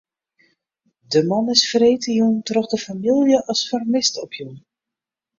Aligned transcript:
De 1.11 1.21
man 1.29 1.51
is 1.55 1.63
freedtejûn 1.71 2.35
troch 2.47 2.69
de 2.71 2.77
famylje 2.85 3.37
as 3.51 3.61
fermist 3.69 4.13
opjûn. 4.23 4.53